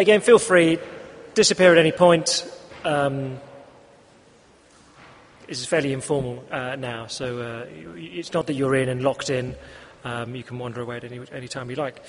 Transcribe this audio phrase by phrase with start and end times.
[0.00, 0.78] again, feel free,
[1.34, 2.50] disappear at any point.
[2.84, 3.38] Um,
[5.46, 9.30] this is fairly informal uh, now, so uh, it's not that you're in and locked
[9.30, 9.54] in.
[10.02, 12.02] Um, you can wander away at any, any time you like.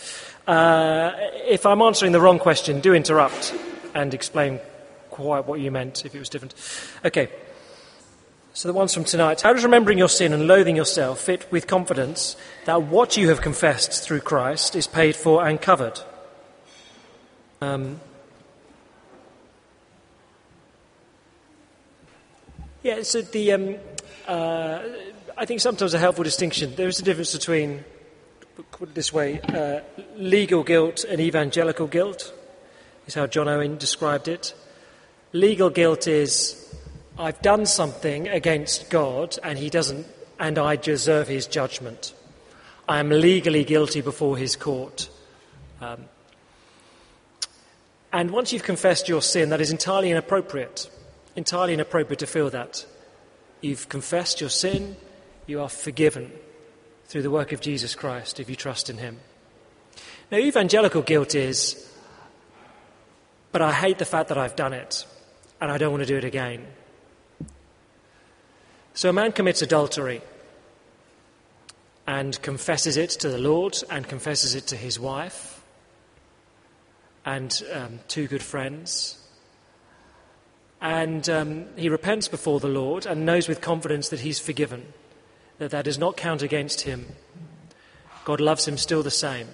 [0.47, 1.11] Uh,
[1.47, 3.53] if I'm answering the wrong question, do interrupt
[3.93, 4.59] and explain
[5.09, 6.53] quite what you meant if it was different.
[7.03, 7.29] Okay.
[8.53, 9.41] So the ones from tonight.
[9.41, 12.35] How does remembering your sin and loathing yourself fit with confidence
[12.65, 15.99] that what you have confessed through Christ is paid for and covered?
[17.63, 18.01] Um,
[22.81, 23.75] yeah, so the, um,
[24.27, 24.79] uh,
[25.37, 26.73] I think sometimes a helpful distinction.
[26.73, 27.83] There is a difference between,
[28.71, 29.81] put it this way, uh,
[30.15, 32.33] legal guilt and evangelical guilt,
[33.05, 34.55] is how John Owen described it.
[35.31, 36.75] Legal guilt is
[37.19, 40.07] I've done something against God and he doesn't,
[40.39, 42.15] and I deserve his judgment.
[42.89, 45.09] I am legally guilty before his court.
[45.79, 46.05] Um,
[48.13, 50.89] and once you've confessed your sin, that is entirely inappropriate.
[51.35, 52.85] Entirely inappropriate to feel that.
[53.61, 54.97] You've confessed your sin,
[55.47, 56.31] you are forgiven
[57.05, 59.19] through the work of Jesus Christ if you trust in him.
[60.31, 61.89] Now, evangelical guilt is,
[63.51, 65.05] but I hate the fact that I've done it
[65.59, 66.65] and I don't want to do it again.
[68.93, 70.21] So a man commits adultery
[72.07, 75.60] and confesses it to the Lord and confesses it to his wife
[77.25, 79.17] and um, two good friends.
[80.81, 84.93] And um, he repents before the Lord and knows with confidence that he's forgiven,
[85.59, 87.05] that that does not count against him.
[88.25, 89.47] God loves him still the same.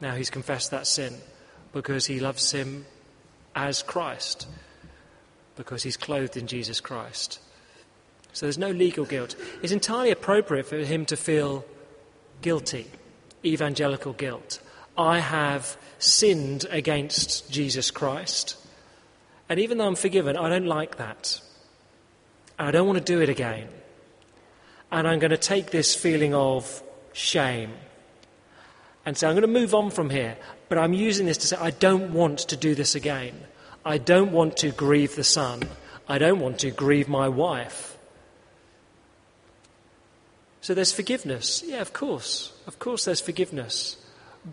[0.00, 1.14] Now he's confessed that sin
[1.72, 2.86] because he loves him
[3.54, 4.46] as Christ
[5.56, 7.38] because he's clothed in Jesus Christ.
[8.32, 9.36] So there's no legal guilt.
[9.62, 11.64] It's entirely appropriate for him to feel
[12.40, 12.86] guilty,
[13.44, 14.60] evangelical guilt.
[14.96, 18.56] I have sinned against Jesus Christ.
[19.48, 21.40] And even though I'm forgiven, I don't like that.
[22.58, 23.68] I don't want to do it again.
[24.92, 27.72] And I'm going to take this feeling of shame
[29.06, 30.36] and say, I'm going to move on from here.
[30.68, 33.34] But I'm using this to say, I don't want to do this again.
[33.84, 35.62] I don't want to grieve the son.
[36.06, 37.96] I don't want to grieve my wife.
[40.60, 41.62] So there's forgiveness.
[41.64, 42.52] Yeah, of course.
[42.66, 43.96] Of course there's forgiveness.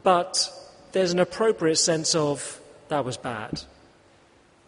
[0.03, 0.51] But
[0.91, 2.59] there's an appropriate sense of,
[2.89, 3.61] that was bad.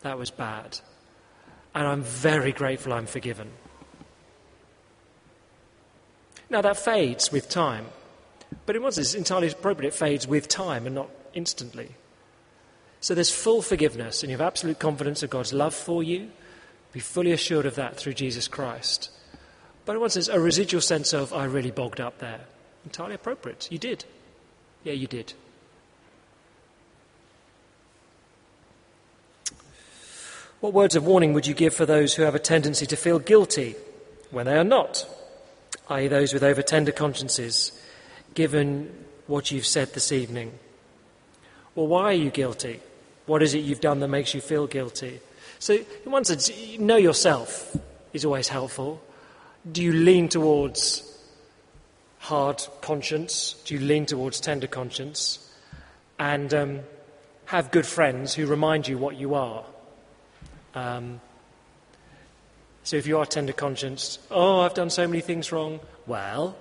[0.01, 0.79] That was bad.
[1.75, 3.49] And I'm very grateful I'm forgiven.
[6.49, 7.85] Now that fades with time.
[8.65, 9.89] But one sense, it's entirely appropriate.
[9.89, 11.89] It fades with time and not instantly.
[13.01, 16.31] So there's full forgiveness, and you have absolute confidence of God's love for you.
[16.91, 19.11] Be fully assured of that through Jesus Christ.
[19.85, 22.41] But in one sense, a residual sense of, I really bogged up there.
[22.83, 23.67] Entirely appropriate.
[23.71, 24.05] You did.
[24.83, 25.33] Yeah, you did.
[30.59, 33.19] What words of warning would you give for those who have a tendency to feel
[33.19, 33.75] guilty
[34.29, 35.07] when they are not,
[35.89, 37.71] i.e., those with over tender consciences,
[38.33, 40.51] given what you've said this evening?
[41.75, 42.81] Well, why are you guilty?
[43.25, 45.21] What is it you've done that makes you feel guilty?
[45.59, 47.77] So, in one sense, know yourself
[48.11, 49.01] is always helpful.
[49.71, 51.18] Do you lean towards
[52.19, 53.55] hard conscience?
[53.65, 55.45] Do you lean towards tender conscience?
[56.17, 56.79] And um,
[57.45, 59.63] have good friends who remind you what you are.
[60.75, 61.21] Um,
[62.83, 66.55] so, if you are tender conscience, oh, I've done so many things wrong, well,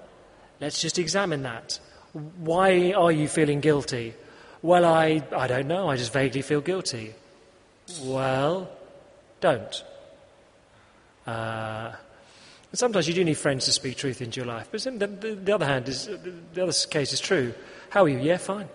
[0.61, 1.79] let's just examine that.
[2.13, 4.15] Why are you feeling guilty?
[4.63, 5.89] Well, I, I don't know.
[5.89, 7.15] I just vaguely feel guilty.
[8.03, 8.71] Well,
[9.41, 9.85] don't.
[11.27, 11.93] Uh,
[12.73, 14.69] sometimes you do need friends to speak truth into your life.
[14.71, 17.55] But the, the, the, other hand is the other case is true.
[17.91, 18.19] How are you?
[18.19, 18.69] Yeah, fine.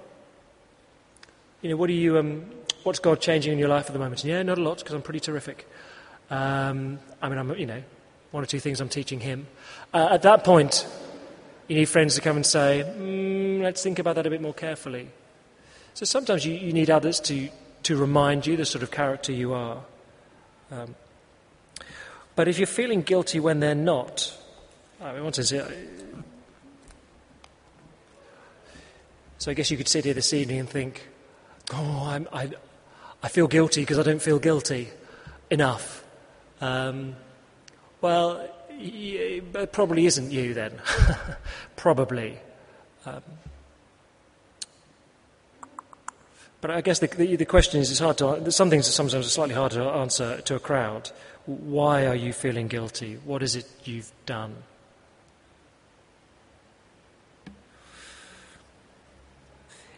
[1.62, 2.18] You know, what are you?
[2.18, 2.46] Um,
[2.84, 4.24] what's God changing in your life at the moment?
[4.24, 5.68] Yeah, not a lot because I'm pretty terrific.
[6.30, 7.84] Um, I mean, I'm you know
[8.32, 9.48] one or two things I'm teaching Him.
[9.94, 10.88] Uh, at that point,
[11.68, 14.54] you need friends to come and say, mm, "Let's think about that a bit more
[14.54, 15.10] carefully."
[15.94, 17.50] So sometimes you, you need others to,
[17.84, 19.84] to remind you the sort of character you are.
[20.72, 20.96] Um,
[22.36, 24.36] but if you're feeling guilty when they're not,
[25.02, 25.66] I mean, what is it?
[29.38, 31.08] So I guess you could sit here this evening and think,
[31.74, 32.50] oh, I'm, I,
[33.22, 34.90] I feel guilty because I don't feel guilty
[35.50, 36.04] enough.
[36.62, 37.16] Um,
[38.00, 40.80] well, it probably isn't you then.
[41.76, 42.40] probably.
[43.06, 43.22] Um,
[46.64, 49.30] But I guess the, the, the, question is, it's hard to, some things are sometimes
[49.30, 51.12] slightly harder to answer to a crowd.
[51.46, 53.20] Why are you feeling guilty?
[53.26, 54.56] What is it you've done?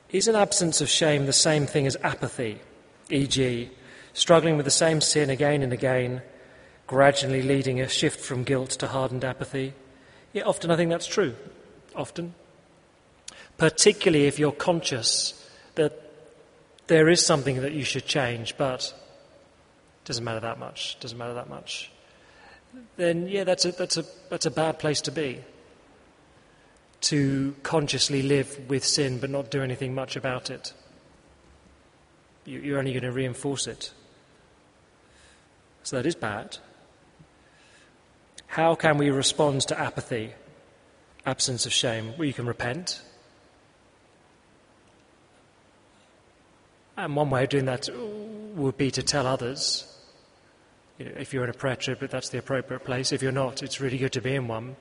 [0.09, 2.61] Is an absence of shame the same thing as apathy,
[3.11, 3.69] e.g.,
[4.13, 6.23] struggling with the same sin again and again,
[6.87, 9.73] gradually leading a shift from guilt to hardened apathy?
[10.33, 11.35] Yeah, often I think that's true.
[11.95, 12.33] Often.
[13.59, 16.01] Particularly if you're conscious that
[16.87, 18.93] there is something that you should change, but
[20.03, 21.91] it doesn't matter that much, doesn't matter that much.
[22.97, 25.41] Then, yeah, that's a, that's a, that's a bad place to be.
[27.01, 30.73] To consciously live with sin but not do anything much about it.
[32.45, 33.91] You're only going to reinforce it.
[35.83, 36.57] So that is bad.
[38.47, 40.33] How can we respond to apathy,
[41.25, 42.13] absence of shame?
[42.17, 43.01] Well, you can repent.
[46.97, 47.89] And one way of doing that
[48.55, 49.91] would be to tell others.
[50.97, 53.11] You know, if you're in a prayer triplet, that's the appropriate place.
[53.11, 54.77] If you're not, it's really good to be in one.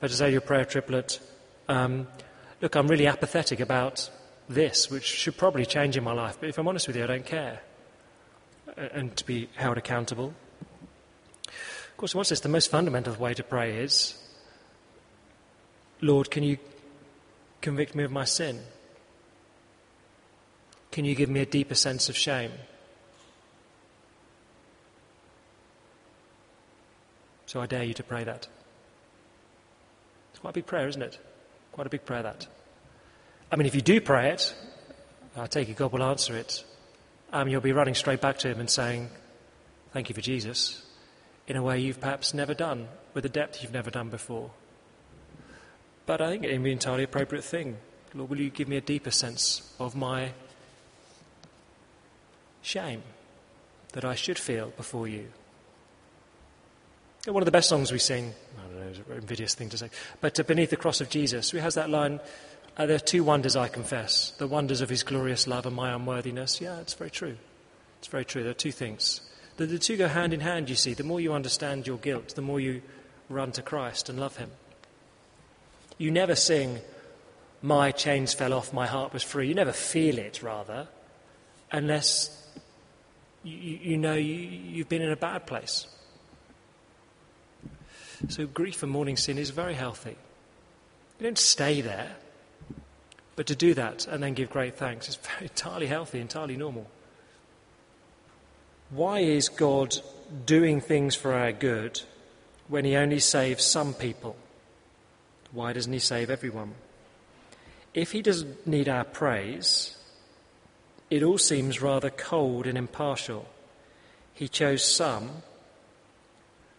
[0.00, 1.20] But to say your prayer triplet,
[1.68, 2.08] um,
[2.62, 4.08] look, I'm really apathetic about
[4.48, 7.06] this, which should probably change in my life, but if I'm honest with you, I
[7.06, 7.60] don't care.
[8.76, 10.34] And to be held accountable.
[11.46, 12.40] Of course, what's this?
[12.40, 14.16] The most fundamental way to pray is
[16.00, 16.58] Lord, can you
[17.60, 18.60] convict me of my sin?
[20.90, 22.52] Can you give me a deeper sense of shame?
[27.46, 28.46] So I dare you to pray that.
[30.30, 31.18] It's quite a big prayer, isn't it?
[31.72, 32.46] Quite a big prayer, that.
[33.50, 34.54] I mean, if you do pray it,
[35.36, 36.64] I take it God will answer it.
[37.32, 39.08] Um, you'll be running straight back to Him and saying,
[39.92, 40.84] Thank you for Jesus,
[41.46, 44.50] in a way you've perhaps never done, with a depth you've never done before.
[46.04, 47.78] But I think it would be an entirely appropriate thing.
[48.14, 50.32] Lord, will you give me a deeper sense of my
[52.68, 53.02] shame
[53.92, 55.28] that I should feel before you.
[57.26, 59.78] One of the best songs we sing, I don't know, it's an invidious thing to
[59.78, 59.88] say,
[60.20, 62.20] but uh, Beneath the Cross of Jesus, we has that line,
[62.76, 65.92] uh, there are two wonders I confess, the wonders of his glorious love and my
[65.92, 66.60] unworthiness.
[66.60, 67.36] Yeah, it's very true.
[67.98, 68.42] It's very true.
[68.42, 69.22] There are two things.
[69.56, 70.92] The, the two go hand in hand, you see.
[70.92, 72.82] The more you understand your guilt, the more you
[73.30, 74.50] run to Christ and love him.
[75.96, 76.78] You never sing,
[77.62, 79.48] My chains fell off, my heart was free.
[79.48, 80.86] You never feel it, rather,
[81.72, 82.38] unless
[83.42, 85.86] you, you know you, you've been in a bad place.
[88.28, 90.16] So, grief and mourning sin is very healthy.
[91.18, 92.16] You don't stay there,
[93.36, 96.88] but to do that and then give great thanks is very, entirely healthy, entirely normal.
[98.90, 99.96] Why is God
[100.46, 102.00] doing things for our good
[102.68, 104.36] when He only saves some people?
[105.52, 106.74] Why doesn't He save everyone?
[107.94, 109.97] If He doesn't need our praise,
[111.10, 113.46] it all seems rather cold and impartial.
[114.34, 115.42] He chose some,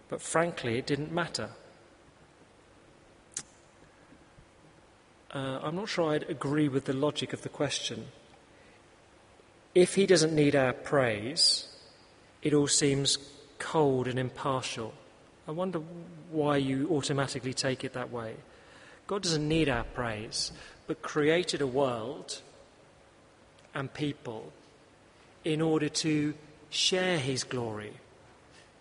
[0.07, 1.49] but frankly, it didn't matter.
[5.31, 8.07] Uh, I'm not sure I'd agree with the logic of the question.
[9.75, 11.67] If he doesn't need our praise,
[12.41, 13.17] it all seems
[13.59, 14.93] cold and impartial.
[15.47, 15.81] I wonder
[16.31, 18.35] why you automatically take it that way.
[19.05, 20.51] God doesn't need our praise,
[20.87, 22.41] but created a world
[23.73, 24.51] and people
[25.43, 26.33] in order to
[26.69, 27.93] share his glory.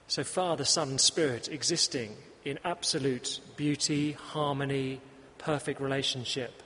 [0.07, 5.01] So, Father, Son, and Spirit existing in absolute beauty, harmony,
[5.39, 6.63] perfect relationship.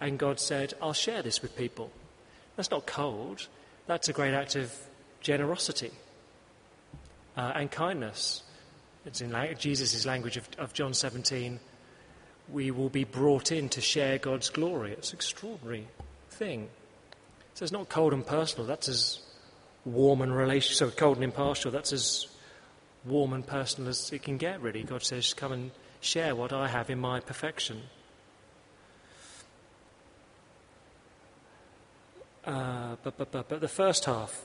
[0.00, 1.90] And God said, I'll share this with people.
[2.56, 3.48] That's not cold,
[3.86, 4.72] that's a great act of
[5.20, 5.90] generosity
[7.36, 8.42] uh, and kindness.
[9.06, 11.58] It's in Jesus' language of, of John 17.
[12.48, 14.92] We will be brought in to share God's glory.
[14.92, 15.86] It's an extraordinary
[16.30, 16.68] thing.
[17.60, 19.18] So it's not cold and personal, that's as
[19.84, 22.26] warm and relation, so cold and impartial, that's as
[23.04, 24.82] warm and personal as it can get, really.
[24.82, 27.82] God says, Come and share what I have in my perfection.
[32.46, 34.40] Uh, but, but, but, but the first half,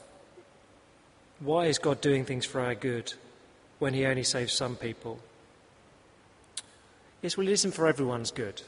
[1.39, 3.13] why is God doing things for our good
[3.79, 5.22] when He only saves some people?
[7.22, 8.62] Yes, well, it isn't for everyone's good.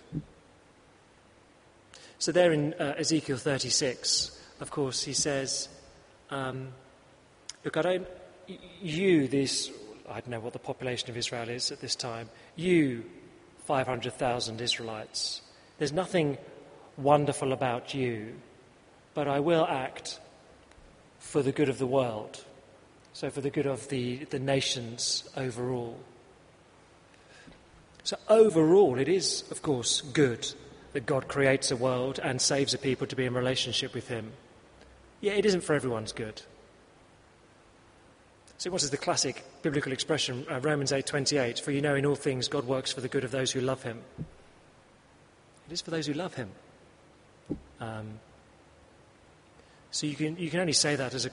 [2.17, 5.69] So, there in uh, Ezekiel 36, of course, he says,
[6.29, 6.69] um,
[7.63, 8.07] Look, I don't,
[8.81, 9.71] you, this,
[10.09, 13.03] I don't know what the population of Israel is at this time, you,
[13.65, 15.41] 500,000 Israelites,
[15.77, 16.37] there's nothing
[16.95, 18.35] wonderful about you,
[19.13, 20.19] but I will act
[21.19, 22.43] for the good of the world,
[23.13, 25.99] so for the good of the, the nations overall.
[28.03, 30.53] So, overall, it is, of course, good
[30.93, 34.31] that God creates a world and saves a people to be in relationship with Him.
[35.21, 36.41] Yeah, it isn't for everyone's good.
[38.57, 42.15] So what is the classic biblical expression, uh, Romans 8:28, for you know in all
[42.15, 44.01] things God works for the good of those who love him.
[45.67, 46.49] It is for those who love him.
[47.79, 48.19] Um,
[49.91, 51.31] So you can, you can only say that as a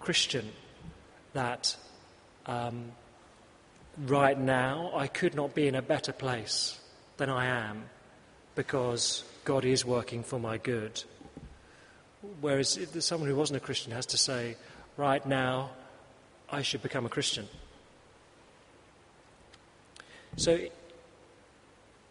[0.00, 0.50] Christian
[1.32, 1.76] that
[2.46, 2.92] um,
[3.96, 6.78] right now I could not be in a better place
[7.16, 7.84] than I am
[8.54, 11.02] because God is working for my good.
[12.40, 14.56] Whereas someone who wasn't a Christian has to say,
[14.96, 15.70] right now
[16.50, 17.48] I should become a Christian.
[20.36, 20.58] So,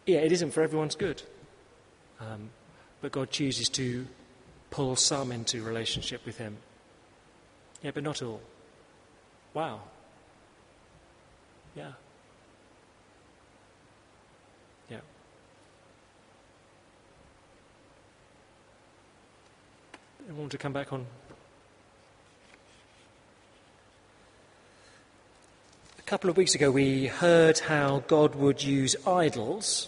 [0.05, 1.23] yeah, it isn't for everyone's good.
[2.19, 2.49] Um,
[3.01, 4.07] but God chooses to
[4.69, 6.57] pull some into relationship with Him.
[7.81, 8.41] Yeah, but not all.
[9.53, 9.81] Wow.
[11.75, 11.91] Yeah.
[14.89, 14.99] Yeah.
[20.37, 21.05] Want to come back on.
[25.97, 29.87] A couple of weeks ago, we heard how God would use idols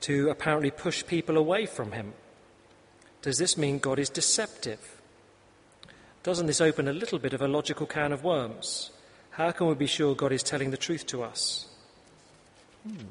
[0.00, 2.12] to apparently push people away from Him.
[3.22, 5.00] Does this mean God is deceptive?
[6.24, 8.90] Doesn't this open a little bit of a logical can of worms?
[9.30, 11.66] How can we be sure God is telling the truth to us?
[12.82, 13.06] Hmm.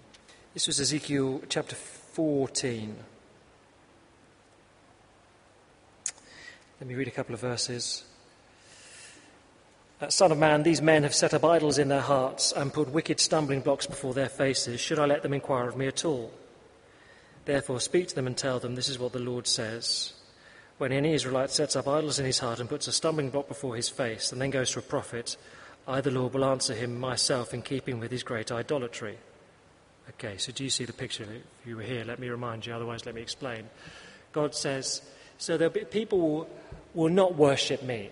[0.53, 2.95] This was Ezekiel chapter 14.
[6.81, 8.03] Let me read a couple of verses.
[10.09, 13.19] Son of man, these men have set up idols in their hearts and put wicked
[13.19, 14.81] stumbling blocks before their faces.
[14.81, 16.31] Should I let them inquire of me at all?
[17.45, 20.13] Therefore, speak to them and tell them, This is what the Lord says.
[20.79, 23.75] When any Israelite sets up idols in his heart and puts a stumbling block before
[23.75, 25.37] his face, and then goes to a prophet,
[25.87, 29.19] I, the Lord, will answer him myself in keeping with his great idolatry.
[30.09, 31.25] Okay, so do you see the picture?
[31.25, 33.69] If you were here, let me remind you, otherwise, let me explain.
[34.31, 35.03] God says,
[35.37, 36.49] So there'll be, people
[36.93, 38.09] will, not worship me,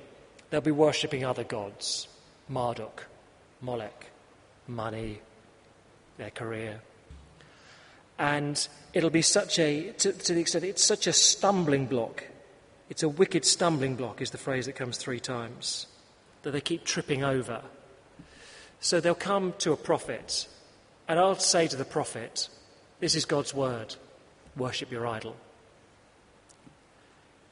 [0.49, 2.07] they'll be worshipping other gods
[2.47, 3.05] Marduk,
[3.61, 4.09] Molech,
[4.67, 5.21] money,
[6.17, 6.81] their career.
[8.17, 12.25] And it'll be such a, to, to the extent, it's such a stumbling block.
[12.89, 15.87] It's a wicked stumbling block, is the phrase that comes three times,
[16.41, 17.61] that they keep tripping over.
[18.79, 20.47] So they'll come to a prophet,
[21.07, 22.49] and I'll say to the prophet,
[22.99, 23.95] This is God's word,
[24.55, 25.35] worship your idol.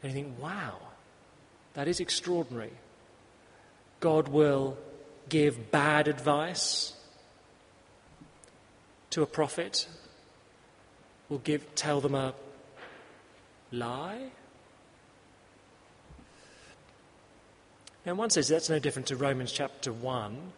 [0.01, 0.77] And you think, wow,
[1.77, 2.72] that is extraordinary.
[4.00, 4.79] God will
[5.29, 6.96] give bad advice
[9.12, 9.88] to a prophet
[11.29, 12.34] will give, tell them a
[13.72, 14.31] lie?
[18.07, 20.53] Now, one says that's no different to Romans chapter 1,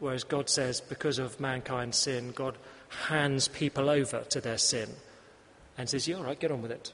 [0.00, 2.58] whereas God says because of mankind's sin, God
[3.06, 4.88] hands people over to their sin
[5.76, 6.92] and says, Yeah, all right, get on with it.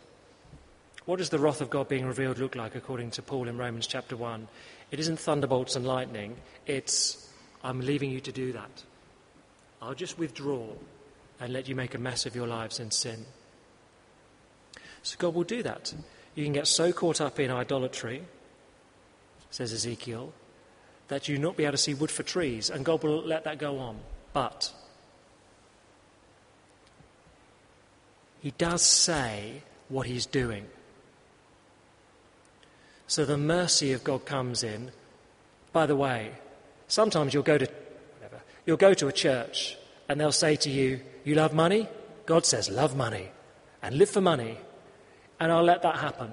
[1.07, 3.87] What does the wrath of God being revealed look like according to Paul in Romans
[3.87, 4.49] chapter 1?
[4.91, 7.31] It isn't thunderbolts and lightning, it's,
[7.63, 8.83] I'm leaving you to do that.
[9.83, 10.67] I'll just withdraw
[11.41, 13.27] and let you make a mess of your lives in sin.
[15.03, 15.93] So God will do that.
[16.35, 18.23] You can get so caught up in idolatry,
[19.51, 20.33] says Ezekiel,
[21.09, 23.59] that you not be able to see wood for trees, and God will let that
[23.59, 23.99] go on.
[24.33, 24.73] But
[28.41, 30.67] He does say what He's doing.
[33.07, 34.91] So the mercy of God comes in.
[35.73, 36.33] By the way,
[36.89, 39.77] sometimes you'll go to whatever, you'll go to a church
[40.09, 41.89] and they'll say to you, You love money?
[42.27, 43.29] God says, Love money
[43.83, 44.57] and live for money,
[45.39, 46.33] and I'll let that happen.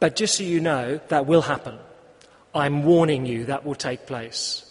[0.00, 1.78] But just so you know, that will happen.
[2.54, 4.66] I'm warning you that will take place.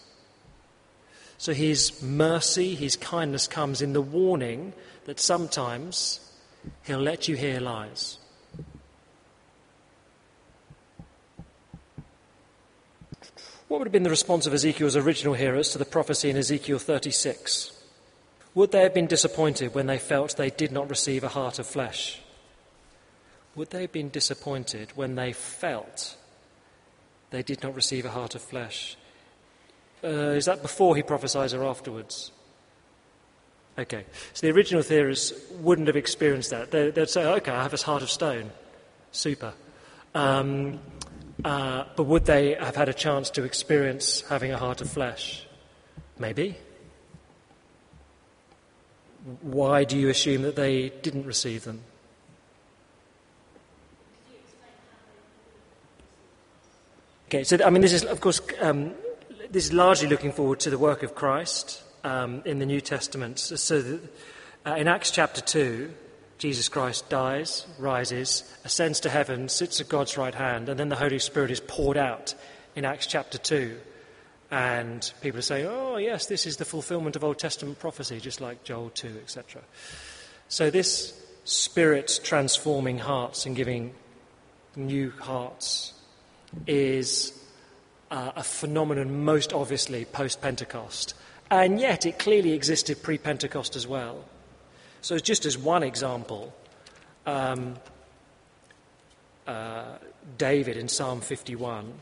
[1.38, 4.74] So his mercy, his kindness comes in the warning
[5.06, 6.20] that sometimes
[6.84, 8.18] he'll let you hear lies.
[13.70, 16.80] What would have been the response of Ezekiel's original hearers to the prophecy in Ezekiel
[16.80, 17.72] 36?
[18.56, 21.68] Would they have been disappointed when they felt they did not receive a heart of
[21.68, 22.20] flesh?
[23.56, 26.18] Would they have been disappointed when they felt
[27.30, 28.98] they did not receive a heart of flesh?
[30.04, 32.32] Uh, is that before he prophesies or afterwards?
[33.78, 36.72] Okay, so the original theorists wouldn't have experienced that.
[36.72, 38.50] They, would say, okay, I have a heart of stone.
[39.12, 39.54] Super.
[40.16, 40.80] Um,
[41.44, 45.46] uh, but would they have had a chance to experience having a heart of flesh?
[46.18, 46.58] Maybe.
[49.42, 51.82] Why do you assume that they didn't receive them?
[57.28, 58.92] Okay, so I mean, this is, of course, um,
[59.52, 63.38] this is largely looking forward to the work of Christ um, in the New Testament.
[63.38, 64.02] So, that,
[64.66, 65.94] uh, in Acts chapter 2,
[66.40, 70.96] Jesus Christ dies, rises, ascends to heaven, sits at God's right hand, and then the
[70.96, 72.34] Holy Spirit is poured out
[72.76, 73.78] in Acts chapter 2.
[74.50, 78.64] And people saying, oh, yes, this is the fulfillment of Old Testament prophecy, just like
[78.64, 79.62] Joel 2, etc.
[80.48, 83.94] So, this Spirit transforming hearts and giving
[84.76, 85.94] new hearts,
[86.68, 87.34] is
[88.12, 91.14] uh, a phenomenon most obviously post Pentecost.
[91.52, 94.24] And yet it clearly existed pre Pentecost as well.
[95.02, 96.54] So, just as one example,
[97.26, 97.76] um,
[99.48, 99.98] uh,
[100.38, 101.94] David in Psalm 51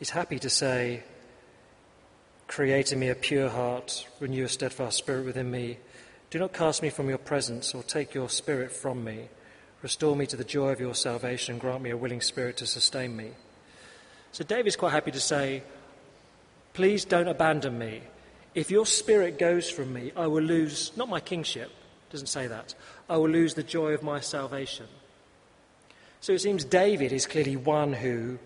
[0.00, 1.02] is happy to say,
[2.46, 5.78] Create in me a pure heart, renew a steadfast spirit within me.
[6.30, 9.28] Do not cast me from your presence or take your spirit from me.
[9.82, 12.66] Restore me to the joy of your salvation and grant me a willing spirit to
[12.66, 13.30] sustain me.
[14.32, 15.62] So David's quite happy to say,
[16.74, 18.02] Please don't abandon me.
[18.54, 21.70] If your spirit goes from me, I will lose not my kingship,
[22.10, 22.74] doesn't say that.
[23.08, 24.86] I will lose the joy of my salvation.
[26.20, 28.38] So it seems David is clearly one who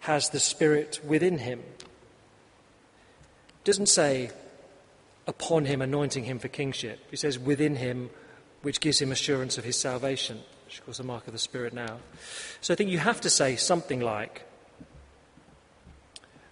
[0.00, 1.62] has the Spirit within him.
[3.64, 4.30] Doesn't say
[5.26, 7.00] upon him, anointing him for kingship.
[7.10, 8.10] He says within him,
[8.62, 11.38] which gives him assurance of his salvation, which of course is a mark of the
[11.38, 11.98] Spirit now.
[12.60, 14.42] So I think you have to say something like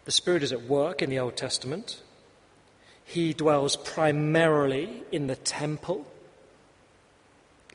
[0.06, 2.02] the Spirit is at work in the Old Testament.
[3.04, 6.06] He dwells primarily in the temple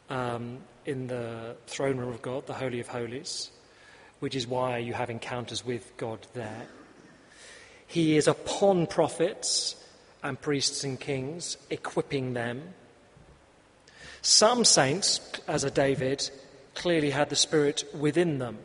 [0.09, 3.51] um, in the throne room of God, the Holy of Holies,
[4.19, 6.67] which is why you have encounters with God there.
[7.85, 9.75] He is upon prophets
[10.23, 12.73] and priests and kings, equipping them.
[14.21, 16.29] Some saints, as a David,
[16.75, 18.57] clearly had the Spirit within them.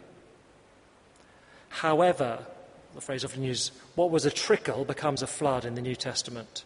[1.68, 2.47] However,
[2.94, 6.64] the phrase often used, what was a trickle becomes a flood in the New Testament.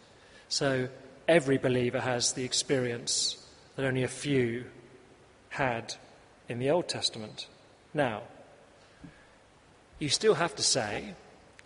[0.49, 0.88] So
[1.26, 3.44] every believer has the experience
[3.76, 4.64] that only a few
[5.50, 5.94] had
[6.49, 7.47] in the Old Testament.
[7.94, 8.23] Now,
[9.99, 11.14] you still have to say,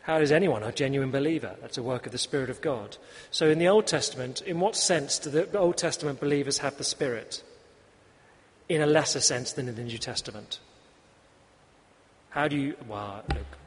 [0.03, 1.57] how is anyone a genuine believer?
[1.61, 2.97] That's a work of the Spirit of God.
[3.31, 6.85] So, in the Old Testament, in what sense do the Old Testament believers have the
[6.85, 7.43] Spirit?
[8.69, 10.59] In a lesser sense than in the New Testament.
[12.31, 13.59] How do you, well, look,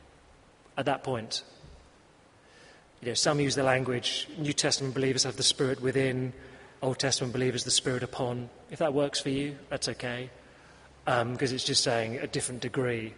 [0.77, 1.43] at that point,
[3.01, 6.33] you know, some use the language New Testament believers have the Spirit within,
[6.81, 8.49] Old Testament believers the Spirit upon.
[8.71, 10.29] If that works for you, that's okay,
[11.05, 13.13] because um, it's just saying a different degree.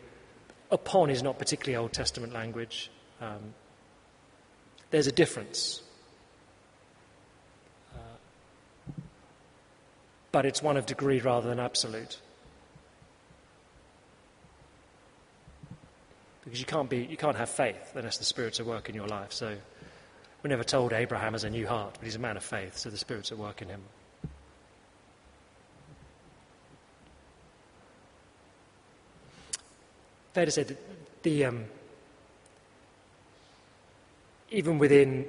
[0.71, 2.91] Upon is not particularly Old Testament language.
[3.21, 3.53] Um,
[4.89, 5.81] there's a difference.
[7.93, 9.01] Uh,
[10.31, 12.19] but it's one of degree rather than absolute.
[16.47, 19.05] Because you can't, be, you can't have faith unless the Spirit's at work in your
[19.05, 19.33] life.
[19.33, 19.57] So
[20.41, 22.89] we're never told Abraham has a new heart, but he's a man of faith, so
[22.89, 23.81] the Spirit's at work in him.
[30.31, 30.77] Fair to say that
[31.23, 31.65] the, um,
[34.49, 35.25] even within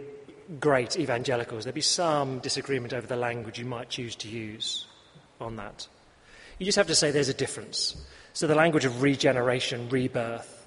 [0.60, 4.86] great evangelicals, there'd be some disagreement over the language you might choose to use
[5.40, 5.88] on that.
[6.58, 7.96] You just have to say there's a difference.
[8.34, 10.57] So the language of regeneration, rebirth,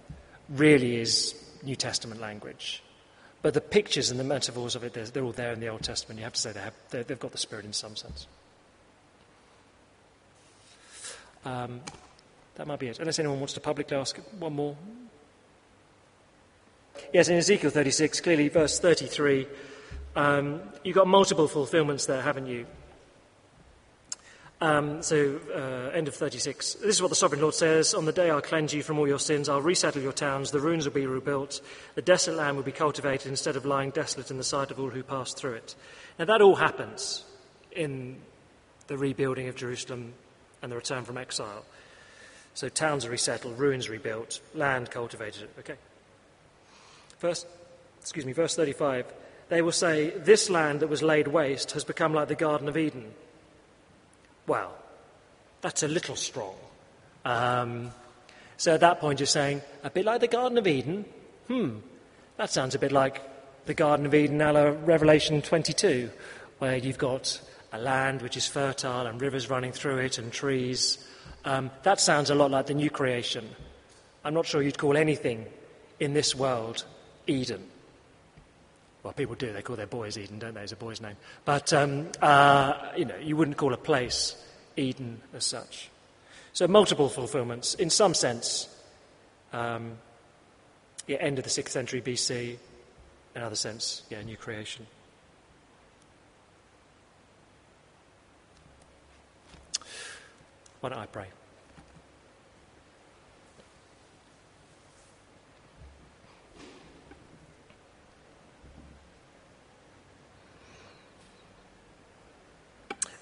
[0.51, 2.83] really is New Testament language.
[3.41, 5.81] But the pictures and the metaphors of it, they're, they're all there in the Old
[5.81, 6.19] Testament.
[6.19, 8.27] You have to say they have, they've got the Spirit in some sense.
[11.43, 11.81] Um,
[12.55, 12.99] that might be it.
[12.99, 14.75] Unless anyone wants to publicly ask one more.
[17.13, 19.47] Yes, in Ezekiel 36, clearly, verse 33,
[20.15, 22.67] um, you've got multiple fulfillments there, haven't you?
[24.61, 26.75] Um, so, uh, end of 36.
[26.75, 29.07] This is what the sovereign Lord says On the day I'll cleanse you from all
[29.07, 31.61] your sins, I'll resettle your towns, the ruins will be rebuilt,
[31.95, 34.91] the desolate land will be cultivated instead of lying desolate in the sight of all
[34.91, 35.75] who pass through it.
[36.19, 37.23] Now, that all happens
[37.71, 38.17] in
[38.85, 40.13] the rebuilding of Jerusalem
[40.61, 41.65] and the return from exile.
[42.53, 45.49] So, towns are resettled, ruins rebuilt, land cultivated.
[45.57, 45.75] Okay.
[47.17, 47.47] First,
[47.99, 49.11] excuse me, verse 35.
[49.49, 52.77] They will say, This land that was laid waste has become like the Garden of
[52.77, 53.11] Eden
[54.51, 54.73] well,
[55.61, 56.55] that's a little strong.
[57.23, 57.91] Um,
[58.57, 61.05] so at that point, you're saying, a bit like the Garden of Eden?
[61.47, 61.77] Hmm,
[62.35, 63.21] that sounds a bit like
[63.65, 66.11] the Garden of Eden a la Revelation 22,
[66.59, 67.39] where you've got
[67.71, 70.97] a land which is fertile and rivers running through it and trees.
[71.45, 73.47] Um, that sounds a lot like the new creation.
[74.25, 75.45] I'm not sure you'd call anything
[76.01, 76.83] in this world
[77.25, 77.63] Eden.
[79.03, 79.51] Well, people do.
[79.51, 80.61] They call their boys Eden, don't they?
[80.61, 81.15] It's a boy's name.
[81.43, 84.35] But, um, uh, you know, you wouldn't call a place
[84.77, 85.89] Eden as such.
[86.53, 87.73] So, multiple fulfillments.
[87.75, 88.69] In some sense,
[89.53, 89.97] um,
[91.07, 92.57] yeah, end of the 6th century BC.
[93.35, 94.85] In other sense, yeah, new creation.
[100.81, 101.27] Why don't I pray?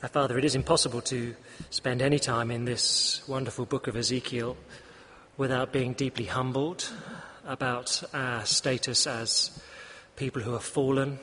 [0.08, 1.36] Father, it is impossible to
[1.72, 4.56] spend any time in this wonderful book of Ezekiel
[5.36, 6.90] without being deeply humbled
[7.46, 9.62] about our status as
[10.16, 11.20] people who have fallen,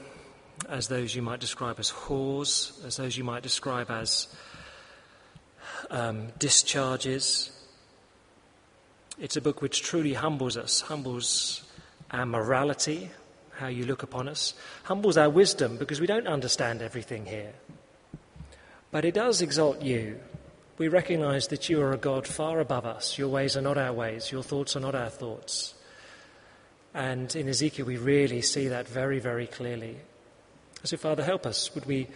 [0.69, 4.29] as those you might describe as whores, as those you might describe as
[5.91, 7.51] um, discharges.
[9.19, 11.65] It's a book which truly humbles us, humbles
[12.11, 13.11] our morality,
[13.53, 14.53] how you look upon us,
[14.85, 17.55] humbles our wisdom because we don't understand everything here.
[18.96, 20.18] But it does exalt you.
[20.78, 23.18] We recognize that you are a God far above us.
[23.18, 25.74] Your ways are not our ways, your thoughts are not our thoughts.
[26.94, 29.98] And in Ezekiel, we really see that very, very clearly.
[30.82, 31.74] So, Father, help us.
[31.74, 32.09] Would we,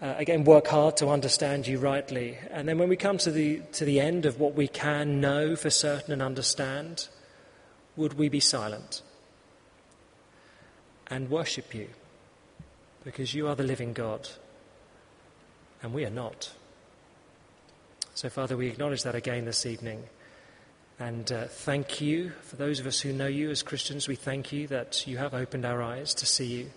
[0.00, 2.38] uh, again, work hard to understand you rightly?
[2.52, 5.56] And then when we come to the, to the end of what we can know
[5.56, 7.08] for certain and understand,
[7.96, 9.02] would we be silent
[11.08, 11.88] and worship you?
[13.02, 14.28] Because you are the living God,
[15.82, 16.52] and we are not.
[18.14, 20.04] So, Father, we acknowledge that again this evening.
[20.98, 24.06] And uh, thank you for those of us who know you as Christians.
[24.06, 26.70] We thank you that you have opened our eyes to see you.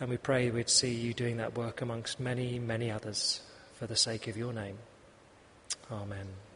[0.00, 3.42] And we pray we'd see you doing that work amongst many, many others
[3.74, 4.78] for the sake of your name.
[5.92, 6.49] Amen.